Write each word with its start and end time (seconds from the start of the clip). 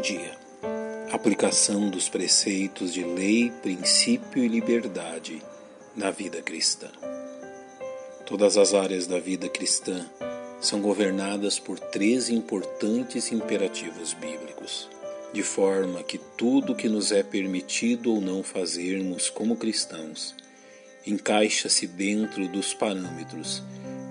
Dia. 0.00 0.32
Aplicação 1.12 1.90
dos 1.90 2.08
preceitos 2.08 2.94
de 2.94 3.04
lei, 3.04 3.52
princípio 3.62 4.42
e 4.42 4.48
liberdade 4.48 5.42
na 5.94 6.10
vida 6.10 6.40
cristã. 6.40 6.88
Todas 8.24 8.56
as 8.56 8.72
áreas 8.72 9.06
da 9.06 9.18
vida 9.18 9.46
cristã 9.46 10.06
são 10.58 10.80
governadas 10.80 11.58
por 11.58 11.78
três 11.78 12.30
importantes 12.30 13.30
imperativos 13.30 14.14
bíblicos, 14.14 14.88
de 15.34 15.42
forma 15.42 16.02
que 16.02 16.16
tudo 16.16 16.74
que 16.74 16.88
nos 16.88 17.12
é 17.12 17.22
permitido 17.22 18.14
ou 18.14 18.22
não 18.22 18.42
fazermos 18.42 19.28
como 19.28 19.56
cristãos 19.56 20.34
encaixa-se 21.06 21.86
dentro 21.86 22.48
dos 22.48 22.72
parâmetros 22.72 23.62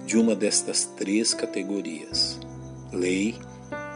de 0.05 0.17
uma 0.17 0.35
destas 0.35 0.85
três 0.85 1.33
categorias: 1.33 2.39
lei, 2.93 3.36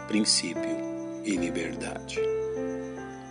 princípio 0.08 0.83
e 1.23 1.36
liberdade. 1.36 2.20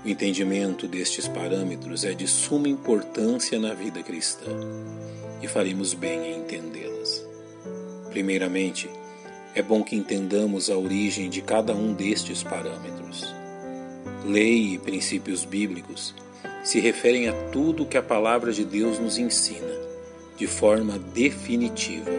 O 0.04 0.08
entendimento 0.08 0.88
destes 0.88 1.28
parâmetros 1.28 2.04
é 2.04 2.12
de 2.12 2.26
suma 2.26 2.68
importância 2.68 3.58
na 3.58 3.72
vida 3.72 4.02
cristã 4.02 4.50
e 5.40 5.46
faremos 5.46 5.94
bem 5.94 6.32
em 6.32 6.38
entendê-las. 6.40 7.24
Primeiramente, 8.10 8.90
é 9.54 9.62
bom 9.62 9.82
que 9.82 9.94
entendamos 9.94 10.70
a 10.70 10.76
origem 10.76 11.30
de 11.30 11.40
cada 11.40 11.74
um 11.74 11.92
destes 11.92 12.42
parâmetros. 12.42 13.32
Lei 14.24 14.74
e 14.74 14.78
princípios 14.78 15.44
bíblicos 15.44 16.14
se 16.64 16.80
referem 16.80 17.28
a 17.28 17.32
tudo 17.50 17.86
que 17.86 17.96
a 17.96 18.02
palavra 18.02 18.52
de 18.52 18.64
Deus 18.64 18.98
nos 18.98 19.18
ensina, 19.18 19.74
de 20.36 20.46
forma 20.46 20.98
definitiva, 20.98 22.10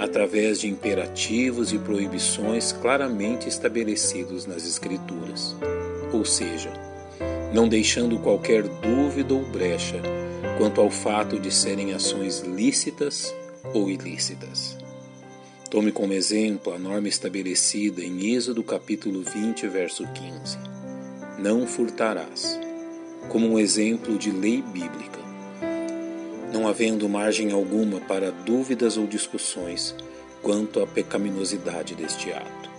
através 0.00 0.58
de 0.58 0.66
imperativos 0.66 1.72
e 1.72 1.78
proibições 1.78 2.72
claramente 2.72 3.46
estabelecidos 3.46 4.46
nas 4.46 4.66
Escrituras, 4.66 5.54
ou 6.10 6.24
seja, 6.24 6.72
não 7.52 7.68
deixando 7.68 8.18
qualquer 8.18 8.62
dúvida 8.62 9.34
ou 9.34 9.44
brecha 9.44 10.00
quanto 10.56 10.80
ao 10.80 10.90
fato 10.90 11.38
de 11.38 11.50
serem 11.50 11.92
ações 11.92 12.40
lícitas 12.40 13.34
ou 13.74 13.90
ilícitas. 13.90 14.76
Tome 15.70 15.92
como 15.92 16.14
exemplo 16.14 16.72
a 16.72 16.78
norma 16.78 17.06
estabelecida 17.06 18.02
em 18.02 18.34
Êxodo 18.34 18.62
capítulo 18.62 19.22
20, 19.22 19.68
verso 19.68 20.06
15. 20.06 20.58
Não 21.38 21.66
furtarás, 21.66 22.58
como 23.28 23.46
um 23.46 23.58
exemplo 23.58 24.18
de 24.18 24.30
lei 24.30 24.62
bíblica. 24.62 25.19
Não 26.52 26.66
havendo 26.66 27.08
margem 27.08 27.52
alguma 27.52 28.00
para 28.00 28.30
dúvidas 28.30 28.96
ou 28.96 29.06
discussões 29.06 29.94
quanto 30.42 30.82
à 30.82 30.86
pecaminosidade 30.86 31.94
deste 31.94 32.32
ato. 32.32 32.70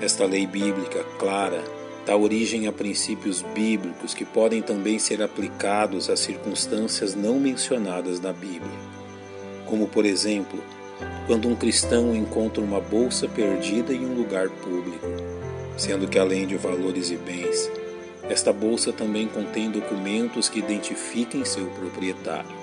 Esta 0.00 0.24
lei 0.24 0.46
bíblica 0.46 1.02
clara 1.18 1.62
dá 2.06 2.16
origem 2.16 2.66
a 2.66 2.72
princípios 2.72 3.42
bíblicos 3.42 4.14
que 4.14 4.24
podem 4.24 4.62
também 4.62 4.98
ser 4.98 5.22
aplicados 5.22 6.08
a 6.08 6.16
circunstâncias 6.16 7.14
não 7.14 7.38
mencionadas 7.38 8.20
na 8.20 8.32
Bíblia, 8.32 8.78
como, 9.66 9.86
por 9.86 10.06
exemplo, 10.06 10.62
quando 11.26 11.48
um 11.48 11.54
cristão 11.54 12.14
encontra 12.16 12.62
uma 12.62 12.80
bolsa 12.80 13.28
perdida 13.28 13.92
em 13.92 14.06
um 14.06 14.14
lugar 14.14 14.48
público, 14.48 15.06
sendo 15.76 16.08
que 16.08 16.18
além 16.18 16.46
de 16.46 16.56
valores 16.56 17.10
e 17.10 17.16
bens, 17.16 17.70
esta 18.28 18.52
bolsa 18.52 18.92
também 18.92 19.26
contém 19.26 19.70
documentos 19.70 20.48
que 20.48 20.58
identifiquem 20.58 21.44
seu 21.44 21.66
proprietário, 21.70 22.56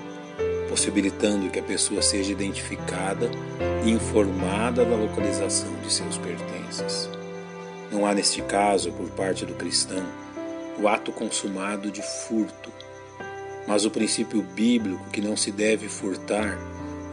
possibilitando 0.70 1.50
que 1.50 1.60
a 1.60 1.64
pessoa 1.64 2.02
seja 2.02 2.32
identificada 2.32 3.30
e 3.84 3.90
informada 3.90 4.86
da 4.86 4.96
localização 4.96 5.74
de 5.82 5.92
seus 5.92 6.18
pertences. 6.18 7.10
Não 7.92 8.06
há 8.06 8.14
neste 8.14 8.42
caso, 8.42 8.92
por 8.92 9.10
parte 9.12 9.46
do 9.46 9.54
cristão, 9.54 10.04
o 10.80 10.88
ato 10.88 11.12
consumado 11.12 11.90
de 11.90 12.02
furto, 12.02 12.72
mas 13.68 13.86
o 13.86 13.92
princípio 13.92 14.42
bíblico 14.42 15.10
que 15.10 15.22
não 15.22 15.36
se 15.36 15.52
deve 15.52 15.88
furtar 15.88 16.60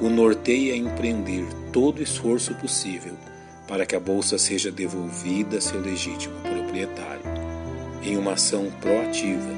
o 0.00 0.08
norteia 0.08 0.74
a 0.74 0.76
empreender 0.76 1.46
todo 1.72 2.00
o 2.00 2.02
esforço 2.02 2.54
possível 2.56 3.14
para 3.68 3.86
que 3.86 3.94
a 3.94 4.00
bolsa 4.00 4.36
seja 4.36 4.70
devolvida 4.70 5.58
a 5.58 5.60
seu 5.60 5.80
legítimo 5.80 6.34
proprietário, 6.40 7.22
em 8.02 8.16
uma 8.16 8.32
ação 8.32 8.70
proativa, 8.80 9.50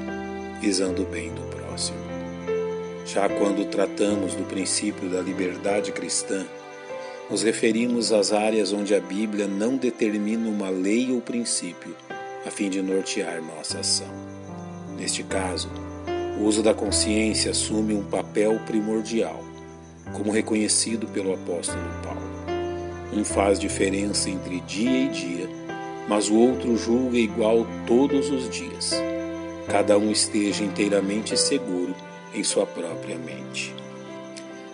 visando 0.61 1.03
o 1.03 1.05
bem 1.05 1.33
do 1.33 1.41
próximo. 1.55 1.97
Já 3.05 3.29
quando 3.29 3.65
tratamos 3.69 4.33
do 4.33 4.43
princípio 4.43 5.09
da 5.09 5.21
liberdade 5.21 5.91
cristã, 5.91 6.45
nos 7.29 7.41
referimos 7.41 8.11
às 8.11 8.31
áreas 8.31 8.71
onde 8.71 8.93
a 8.93 8.99
Bíblia 8.99 9.47
não 9.47 9.77
determina 9.77 10.47
uma 10.47 10.69
lei 10.69 11.11
ou 11.11 11.21
princípio 11.21 11.95
a 12.45 12.51
fim 12.51 12.69
de 12.69 12.81
nortear 12.81 13.41
nossa 13.41 13.79
ação. 13.79 14.07
Neste 14.97 15.23
caso, 15.23 15.69
o 16.39 16.43
uso 16.43 16.61
da 16.61 16.73
consciência 16.73 17.51
assume 17.51 17.93
um 17.93 18.03
papel 18.03 18.59
primordial, 18.65 19.43
como 20.13 20.31
reconhecido 20.31 21.07
pelo 21.07 21.33
apóstolo 21.33 21.81
Paulo. 22.03 22.21
Um 23.13 23.23
faz 23.23 23.59
diferença 23.59 24.29
entre 24.29 24.59
dia 24.61 25.05
e 25.05 25.09
dia, 25.09 25.49
mas 26.07 26.29
o 26.29 26.35
outro 26.35 26.77
julga 26.77 27.17
igual 27.17 27.65
todos 27.87 28.29
os 28.29 28.49
dias. 28.49 28.91
Cada 29.67 29.97
um 29.97 30.11
esteja 30.11 30.63
inteiramente 30.63 31.35
seguro 31.37 31.95
em 32.33 32.43
sua 32.43 32.65
própria 32.65 33.17
mente. 33.17 33.73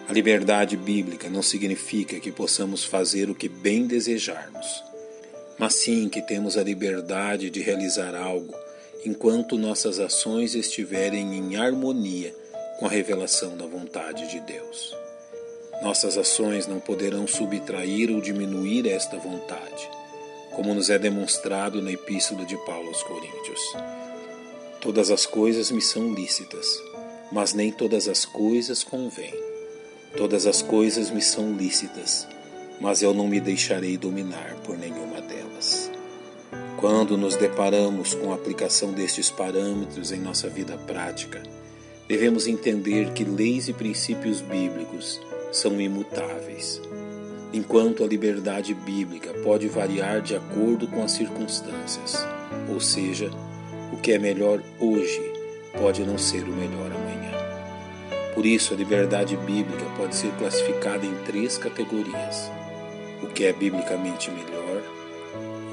A 0.08 0.14
liberdade 0.14 0.75
bíblica 0.75 1.30
não 1.30 1.41
significa 1.41 2.20
que 2.20 2.31
possamos 2.31 2.84
fazer 2.84 3.30
o 3.30 3.36
que 3.36 3.47
bem 3.47 3.88
desejarmos, 3.88 4.84
mas 5.58 5.75
sim 5.75 6.09
que 6.09 6.22
temos 6.22 6.58
a 6.58 6.64
liberdade 6.64 7.50
de 7.50 7.62
realizar 7.62 8.14
algo 8.14 8.53
enquanto 9.06 9.58
nossas 9.58 10.00
ações 10.00 10.53
estiverem 10.53 11.36
em 11.36 11.56
harmonia 11.56 12.36
com 12.78 12.86
a 12.86 12.90
revelação 12.90 13.56
da 13.56 13.66
vontade 13.66 14.30
de 14.30 14.40
Deus. 14.41 14.96
Nossas 15.81 16.18
ações 16.18 16.68
não 16.68 16.80
poderão 16.80 17.25
subtrair 17.25 18.12
ou 18.12 18.20
diminuir 18.20 18.88
esta 18.88 19.18
vontade, 19.18 19.90
como 20.56 20.74
nos 20.74 20.90
é 20.90 21.00
demonstrado 21.00 21.82
na 21.82 21.92
Epístola 21.92 22.46
de 22.46 22.58
Paulo 22.66 22.90
aos 22.90 23.04
Coríntios. 23.04 23.60
Todas 24.80 25.12
as 25.12 25.26
coisas 25.26 25.72
me 25.72 25.82
são 25.82 26.14
lícitas, 26.14 26.68
mas 27.32 27.54
nem 27.54 27.72
todas 27.72 28.08
as 28.08 28.26
coisas 28.26 28.84
convêm. 28.84 29.34
Todas 30.16 30.46
as 30.46 30.62
coisas 30.62 31.10
me 31.10 31.22
são 31.22 31.54
lícitas, 31.54 32.28
mas 32.80 33.02
eu 33.02 33.14
não 33.14 33.28
me 33.28 33.40
deixarei 33.40 33.98
dominar 33.98 34.56
por 34.66 34.78
nenhuma 34.78 35.22
delas. 35.22 35.90
Quando 36.78 37.18
nos 37.18 37.36
deparamos 37.36 38.14
com 38.14 38.32
a 38.32 38.36
aplicação 38.36 38.92
destes 38.92 39.30
parâmetros 39.30 40.12
em 40.12 40.20
nossa 40.20 40.50
vida 40.50 40.78
prática, 40.80 41.42
devemos 42.08 42.48
entender 42.48 43.14
que 43.14 43.24
leis 43.24 43.70
e 43.70 43.74
princípios 43.74 44.42
bíblicos 44.42 45.22
são 45.52 45.80
imutáveis, 45.80 46.82
enquanto 47.54 48.04
a 48.04 48.08
liberdade 48.08 48.74
bíblica 48.74 49.34
pode 49.44 49.68
variar 49.68 50.22
de 50.22 50.36
acordo 50.36 50.88
com 50.88 51.04
as 51.04 51.12
circunstâncias, 51.12 52.26
ou 52.70 52.80
seja, 52.80 53.30
o 53.92 53.98
que 53.98 54.14
é 54.14 54.20
melhor 54.20 54.62
hoje 54.80 55.22
pode 55.78 56.04
não 56.04 56.18
ser 56.18 56.44
o 56.44 56.52
melhor 56.52 56.92
amanhã. 56.92 57.32
Por 58.34 58.46
isso, 58.46 58.74
a 58.74 58.78
liberdade 58.78 59.36
bíblica 59.36 59.84
pode 59.98 60.16
ser 60.16 60.32
classificada 60.38 61.06
em 61.06 61.14
três 61.26 61.58
categorias: 61.58 62.50
o 63.22 63.28
que 63.28 63.44
é 63.44 63.52
biblicamente 63.52 64.32
melhor, 64.32 64.82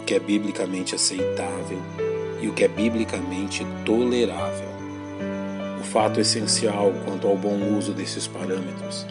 o 0.00 0.04
que 0.04 0.14
é 0.14 0.18
biblicamente 0.18 0.96
aceitável 0.96 1.80
e 2.40 2.48
o 2.48 2.52
que 2.52 2.64
é 2.64 2.68
biblicamente 2.68 3.64
tolerável. 3.84 4.68
O 5.80 5.84
fato 5.84 6.20
essencial 6.20 6.92
quanto 7.04 7.28
ao 7.28 7.36
bom 7.36 7.76
uso 7.76 7.92
desses 7.92 8.26
parâmetros 8.26 9.06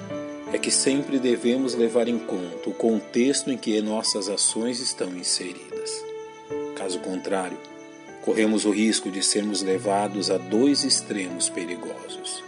é 0.54 0.58
que 0.58 0.72
sempre 0.72 1.20
devemos 1.20 1.76
levar 1.76 2.08
em 2.08 2.18
conta 2.18 2.70
o 2.70 2.74
contexto 2.74 3.52
em 3.52 3.58
que 3.58 3.82
nossas 3.82 4.30
ações 4.30 4.80
estão 4.80 5.16
inseridas. 5.16 6.04
Caso 6.76 7.00
contrário, 7.00 7.58
corremos 8.22 8.66
o 8.66 8.72
risco 8.72 9.12
de 9.12 9.22
sermos 9.22 9.62
levados 9.62 10.32
a 10.32 10.38
dois 10.38 10.84
extremos 10.84 11.50
perigosos. 11.50 12.44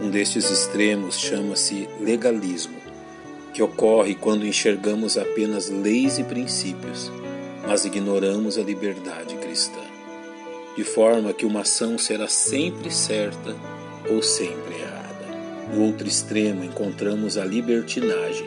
Um 0.00 0.10
destes 0.10 0.50
extremos 0.50 1.18
chama-se 1.18 1.88
legalismo, 2.00 2.76
que 3.54 3.62
ocorre 3.62 4.14
quando 4.14 4.46
enxergamos 4.46 5.16
apenas 5.16 5.68
leis 5.68 6.18
e 6.18 6.24
princípios, 6.24 7.12
mas 7.66 7.84
ignoramos 7.84 8.58
a 8.58 8.62
liberdade 8.62 9.36
cristã, 9.36 9.82
de 10.76 10.82
forma 10.82 11.32
que 11.32 11.46
uma 11.46 11.60
ação 11.60 11.96
será 11.98 12.26
sempre 12.26 12.90
certa 12.90 13.56
ou 14.10 14.22
sempre 14.22 14.74
errada. 14.74 15.01
No 15.72 15.84
outro 15.84 16.06
extremo 16.06 16.62
encontramos 16.62 17.38
a 17.38 17.44
libertinagem, 17.44 18.46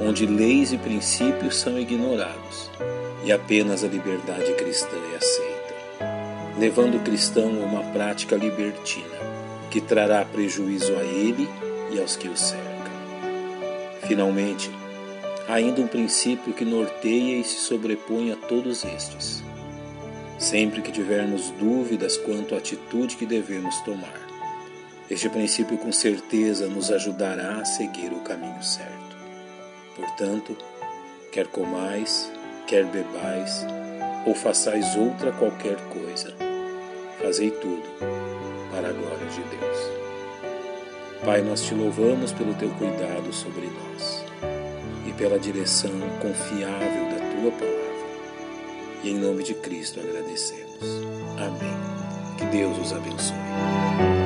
onde 0.00 0.24
leis 0.24 0.72
e 0.72 0.78
princípios 0.78 1.56
são 1.56 1.78
ignorados 1.78 2.70
e 3.22 3.30
apenas 3.30 3.84
a 3.84 3.88
liberdade 3.88 4.54
cristã 4.54 4.96
é 5.12 5.16
aceita, 5.16 5.74
levando 6.58 6.96
o 6.96 7.00
cristão 7.00 7.62
a 7.62 7.66
uma 7.66 7.82
prática 7.92 8.34
libertina 8.34 9.18
que 9.70 9.80
trará 9.80 10.24
prejuízo 10.24 10.94
a 10.96 11.02
ele 11.02 11.46
e 11.92 12.00
aos 12.00 12.16
que 12.16 12.28
o 12.28 12.36
cercam. 12.36 12.64
Finalmente, 14.06 14.70
há 15.46 15.54
ainda 15.54 15.82
um 15.82 15.86
princípio 15.86 16.54
que 16.54 16.64
norteia 16.64 17.36
e 17.36 17.44
se 17.44 17.56
sobrepõe 17.56 18.32
a 18.32 18.36
todos 18.36 18.84
estes. 18.84 19.44
sempre 20.38 20.80
que 20.80 20.92
tivermos 20.92 21.50
dúvidas 21.58 22.16
quanto 22.16 22.54
à 22.54 22.58
atitude 22.58 23.16
que 23.16 23.26
devemos 23.26 23.80
tomar. 23.80 24.27
Este 25.10 25.30
princípio 25.30 25.78
com 25.78 25.90
certeza 25.90 26.66
nos 26.66 26.90
ajudará 26.90 27.60
a 27.60 27.64
seguir 27.64 28.12
o 28.12 28.20
caminho 28.20 28.62
certo. 28.62 29.16
Portanto, 29.96 30.54
quer 31.32 31.46
comais, 31.46 32.30
quer 32.66 32.84
bebais, 32.84 33.66
ou 34.26 34.34
façais 34.34 34.96
outra 34.96 35.32
qualquer 35.32 35.76
coisa, 35.88 36.34
fazei 37.22 37.50
tudo 37.50 37.88
para 38.70 38.90
a 38.90 38.92
glória 38.92 39.26
de 39.28 39.40
Deus. 39.56 39.98
Pai, 41.24 41.40
nós 41.40 41.62
te 41.62 41.74
louvamos 41.74 42.30
pelo 42.32 42.54
teu 42.54 42.68
cuidado 42.70 43.32
sobre 43.32 43.66
nós 43.66 44.24
e 45.06 45.12
pela 45.14 45.38
direção 45.38 45.90
confiável 46.20 47.04
da 47.06 47.40
tua 47.40 47.50
palavra. 47.52 47.78
E 49.02 49.10
em 49.10 49.14
nome 49.14 49.42
de 49.42 49.54
Cristo 49.54 50.00
agradecemos. 50.00 50.82
Amém. 51.38 52.36
Que 52.36 52.44
Deus 52.56 52.78
os 52.78 52.92
abençoe. 52.92 54.17